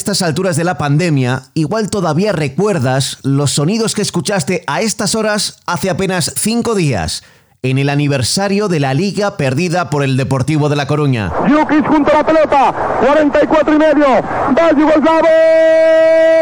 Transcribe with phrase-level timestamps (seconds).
[0.00, 5.58] estas alturas de la pandemia, igual todavía recuerdas los sonidos que escuchaste a estas horas
[5.66, 7.22] hace apenas cinco días
[7.62, 11.30] en el aniversario de la liga perdida por el Deportivo de La Coruña.
[11.46, 12.74] Yukis junto a la pelota,
[13.04, 15.28] 44 y medio, va Yugoslavo,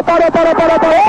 [0.06, 1.02] para, para, para, para.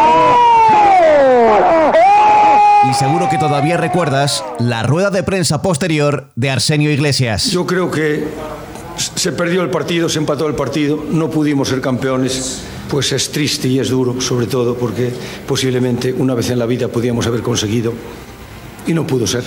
[2.89, 7.51] Y seguro que todavía recuerdas la rueda de prensa posterior de Arsenio Iglesias.
[7.51, 8.27] Yo creo que
[8.99, 12.61] se perdió el partido, se empató el partido, no pudimos ser campeones.
[12.89, 15.11] Pues es triste y es duro, sobre todo porque
[15.47, 17.93] posiblemente una vez en la vida podíamos haber conseguido
[18.87, 19.43] y no pudo ser.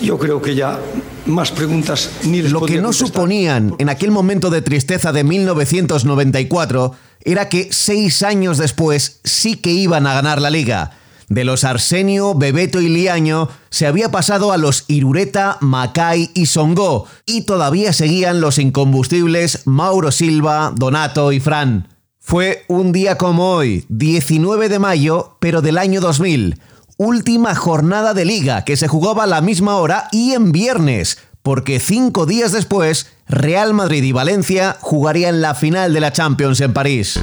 [0.00, 0.80] Yo creo que ya
[1.26, 6.92] más preguntas ni les Lo que no suponían en aquel momento de tristeza de 1994
[7.24, 10.92] era que seis años después sí que iban a ganar la liga.
[11.32, 17.06] De los Arsenio, Bebeto y Liaño se había pasado a los Irureta, Macay y Songó
[17.24, 21.88] y todavía seguían los incombustibles Mauro Silva, Donato y Fran.
[22.20, 26.60] Fue un día como hoy, 19 de mayo, pero del año 2000
[26.98, 31.80] última jornada de liga que se jugaba a la misma hora y en viernes, porque
[31.80, 37.18] cinco días después Real Madrid y Valencia jugarían la final de la Champions en París.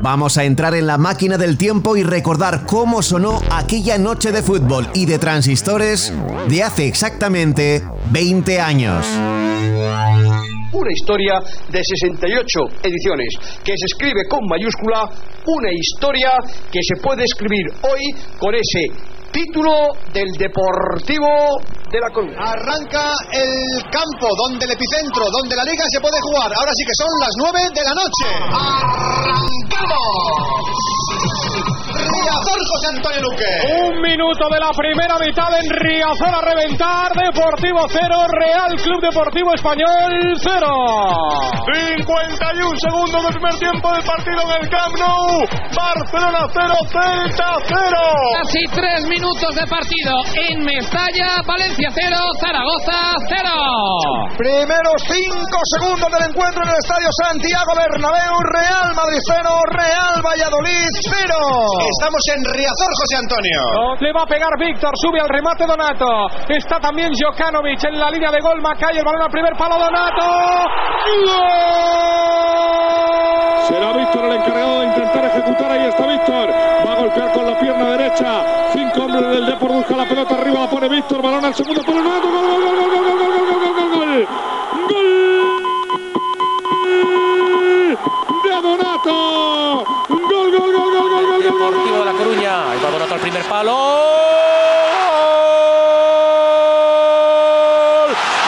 [0.00, 4.42] Vamos a entrar en la máquina del tiempo y recordar cómo sonó aquella noche de
[4.42, 6.12] fútbol y de transistores
[6.48, 9.06] de hace exactamente 20 años
[10.72, 13.28] una historia de 68 ediciones,
[13.64, 15.08] que se escribe con mayúscula,
[15.46, 16.30] una historia
[16.70, 18.92] que se puede escribir hoy con ese
[19.32, 19.72] título
[20.12, 21.28] del Deportivo
[21.90, 22.36] de la Coruña.
[22.40, 26.52] Arranca el campo donde el epicentro, donde la liga se puede jugar.
[26.52, 29.15] Ahora sí que son las 9 de la noche.
[32.86, 33.52] 60 de Luque.
[33.82, 37.10] Un minuto de la primera mitad en Riazor a reventar.
[37.16, 40.66] Deportivo 0, Real Club Deportivo Español 0.
[41.66, 45.26] 51 segundos del primer tiempo del partido en el Camp Nou.
[45.74, 47.74] Barcelona 0, Celta 0.
[48.38, 50.12] Casi 3 minutos de partido
[50.46, 52.98] en Mestalla, Valencia 0, Zaragoza
[53.34, 53.50] 0.
[54.38, 55.34] Primeros 5
[55.74, 59.42] segundos del encuentro en el Estadio Santiago Bernabéu, Real Madrid 0,
[59.74, 61.34] Real Valladolid 0.
[61.98, 63.96] Estamos en Riazor José Antonio.
[64.00, 66.28] Le va a pegar Víctor, sube al remate Donato.
[66.48, 68.60] Está también Jokanovic en la línea de gol.
[68.60, 70.24] Macay, el balón al primer palo, Donato.
[71.24, 71.36] ¡Gol!
[73.68, 75.70] Será Víctor el encargado de intentar ejecutar.
[75.72, 76.50] Ahí está Víctor.
[76.86, 78.42] Va a golpear con la pierna derecha.
[78.72, 80.60] Cinco hombres del Depor busca la pelota arriba.
[80.60, 81.22] La pone Víctor.
[81.22, 82.02] Balón al segundo palo.
[82.02, 82.28] Donato.
[82.28, 84.28] Gol, gol, gol, gol, gol, gol, gol, gol, gol,
[84.90, 85.15] gol.
[93.16, 93.72] Al primer palo.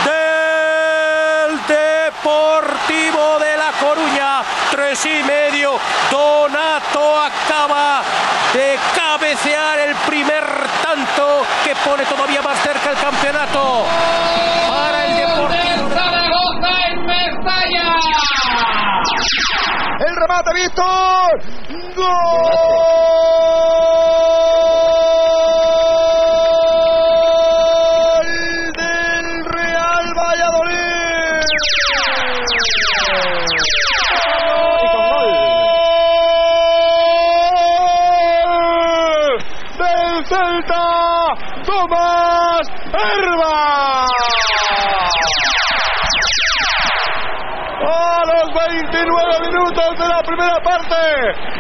[0.05, 4.43] Del Deportivo de La Coruña.
[4.71, 5.79] Tres y medio.
[6.11, 8.03] Donato acaba
[8.53, 10.45] de cabecear el primer
[10.83, 13.87] tanto que pone todavía más cerca el campeonato.
[14.69, 15.89] Para el Deportivo.
[15.95, 17.95] Zaragoza en Mestalla.
[20.07, 21.43] El remate, Víctor.
[21.97, 22.88] Gol
[41.89, 42.28] bye.
[48.55, 50.97] 29 minutos de la primera parte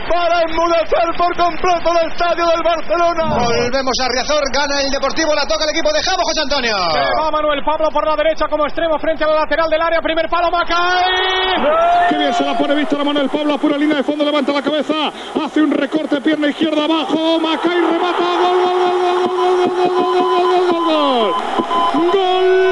[0.08, 3.24] para enmudecer por completo el estadio del Barcelona.
[3.44, 6.76] Volvemos a Riazor, gana el Deportivo, la toca el equipo de Javo, José Antonio.
[6.92, 10.00] Se va Manuel Pablo por la derecha como extremo frente a la lateral del área.
[10.00, 12.08] Primer palo, Macay.
[12.08, 14.52] Qué bien se la pone Víctor a Manuel Pablo, a pura línea de fondo, levanta
[14.52, 15.12] la cabeza,
[15.44, 19.76] hace un recorte, pierna izquierda abajo, Macay remata, gol, gol, gol, gol, gol, gol, gol,
[19.76, 22.68] gol, gol, gol, gol, gol, gol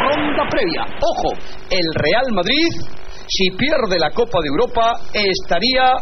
[0.00, 0.84] Ronda previa.
[1.00, 1.34] Ojo,
[1.70, 2.68] el Real Madrid,
[3.26, 5.92] si pierde la Copa de Europa, estaría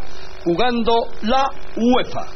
[0.44, 1.44] jugando la
[1.76, 2.26] UEFA.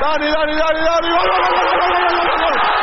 [0.00, 2.82] Dani, Dani, Dani, Dani, gol, gol, gol, gol, gol, gol,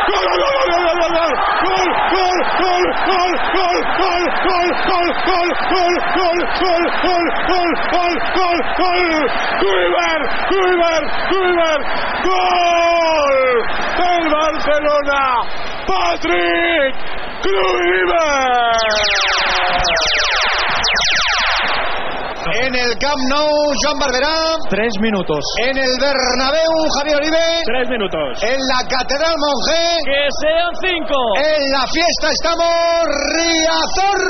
[22.69, 23.49] En el Camp Nou,
[23.81, 24.29] Joan Barberá.
[24.69, 25.41] Tres minutos.
[25.57, 26.69] En el Bernabéu,
[27.01, 27.41] Javier Oribe.
[27.65, 28.45] Tres minutos.
[28.45, 29.81] En la Catedral Monje.
[30.05, 31.17] Que sean cinco.
[31.41, 34.21] En la fiesta estamos Riazor.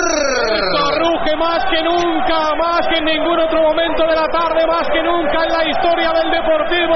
[0.55, 4.87] Esto ruge más que nunca, más que en ningún otro momento de la tarde, más
[4.87, 6.95] que nunca en la historia del Deportivo.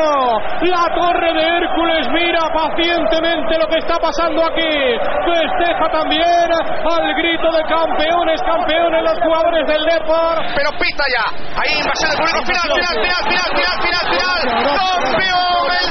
[0.63, 4.95] La Torre de Hércules mira pacientemente lo que está pasando aquí.
[5.28, 6.48] Festeja también
[6.88, 8.23] al grito de campeones,
[8.54, 10.36] campeones los jugadores del Depor.
[10.56, 11.26] Pero pita ya.
[11.58, 12.46] Ahí invasión del público.
[12.46, 14.42] Final, final, final, final, final, final, final.
[14.74, 15.88] ¡Campeón el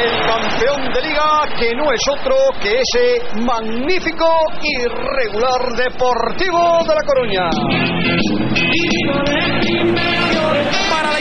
[0.00, 1.28] El campeón de liga
[1.58, 3.04] que no es otro que ese
[3.40, 4.26] magnífico
[4.62, 7.50] y regular Deportivo de La Coruña.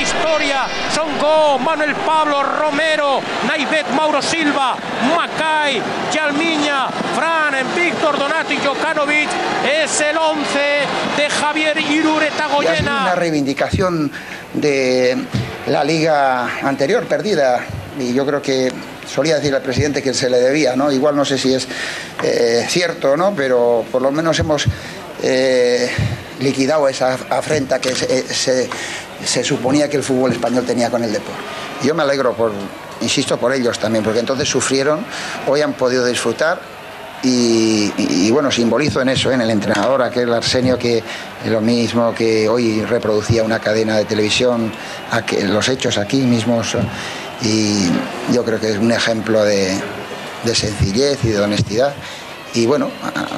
[0.10, 4.76] Historia, Son Go, Manuel Pablo, Romero, Naivet, Mauro Silva,
[5.16, 5.80] Macay,
[6.12, 9.30] Yalmiña, Fran, Víctor Donato y Jokanovic.
[9.72, 10.60] Es el 11
[11.16, 13.16] de Javier Irureta ha sido una Goyena.
[13.16, 14.12] reivindicación
[14.54, 15.16] de
[15.68, 17.64] la liga anterior perdida
[18.00, 18.72] y yo creo que
[19.08, 20.92] solía decir al presidente que se le debía, ¿no?
[20.92, 21.68] Igual no sé si es
[22.24, 23.36] eh, cierto, ¿no?
[23.36, 24.66] Pero por lo menos hemos
[25.22, 25.92] eh,
[26.40, 28.70] liquidado esa afrenta que se, eh, se-
[29.26, 31.42] se suponía que el fútbol español tenía con el deporte.
[31.84, 32.52] Yo me alegro por,
[33.02, 35.06] insisto, por ellos también, porque entonces sufrieron,
[35.48, 36.60] hoy han podido disfrutar
[37.22, 41.04] y, bueno, simbolizo en eso, en el entrenador, aquel Arsenio que
[41.48, 44.72] lo mismo que hoy reproducía una cadena de televisión,
[45.12, 46.78] a que- los hechos aquí mismos,
[47.42, 47.90] y
[48.34, 49.78] yo creo que es un ejemplo de,
[50.46, 51.94] de sencillez y de honestidad.
[52.54, 52.90] y bueno,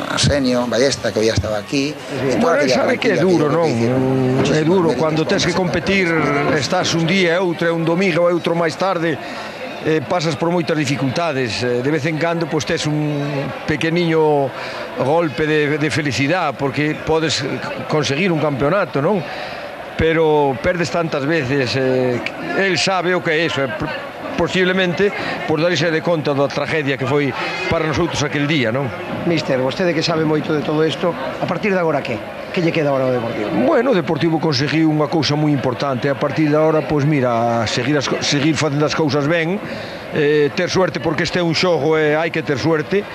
[0.10, 1.94] Arsenio, Ballesta que hoy estaba aquí
[2.40, 3.68] pero él sabe que é duro, non?
[4.48, 6.08] é duro cando tes que competir
[6.56, 9.18] estás un día e outro, un domingo e outro máis tarde
[9.84, 13.20] eh, pasas por moitas dificultades eh, de vez en cando pois tes un
[13.68, 14.48] pequeniño
[15.04, 17.44] golpe de, de felicidade porque podes
[17.92, 19.20] conseguir un campeonato non?
[19.98, 22.22] pero perdes tantas veces eh,
[22.58, 23.70] el sabe o que é iso eh,
[24.38, 25.12] posiblemente
[25.48, 27.34] por darse de conta da tragedia que foi
[27.70, 28.90] para nosotros aquel día, non?
[29.28, 32.18] Mister, vostede que sabe moito de todo isto, a partir de agora que?
[32.52, 33.48] Que lle queda agora ao Deportivo?
[33.64, 37.96] Bueno, o Deportivo conseguiu unha cousa moi importante, a partir de agora, pois mira, seguir,
[37.96, 39.62] as, seguir facendo as cousas ben,
[40.14, 43.06] eh, ter suerte porque este é un xogo e eh, hai que ter suerte,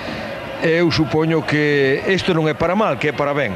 [0.63, 3.53] eu supoño que isto non é para mal, que é para ben.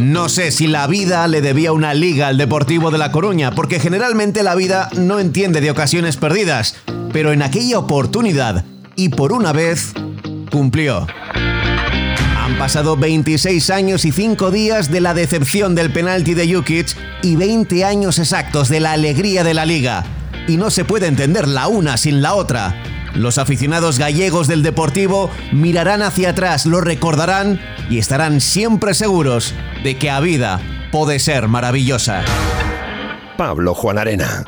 [0.00, 3.78] No sé si la vida le debía una liga al Deportivo de La Coruña, porque
[3.78, 6.74] generalmente la vida no entiende de ocasiones perdidas,
[7.12, 8.64] pero en aquella oportunidad,
[8.96, 9.92] y por una vez,
[10.50, 11.06] cumplió.
[11.34, 17.36] Han pasado 26 años y 5 días de la decepción del penalti de Jukic y
[17.36, 20.06] 20 años exactos de la alegría de la liga.
[20.48, 22.74] Y no se puede entender la una sin la otra.
[23.14, 29.96] Los aficionados gallegos del Deportivo mirarán hacia atrás, lo recordarán y estarán siempre seguros de
[29.96, 30.60] que a vida
[30.92, 32.22] puede ser maravillosa.
[33.36, 34.44] Pablo Juan Arena.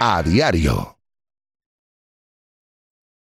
[0.00, 0.97] A diario.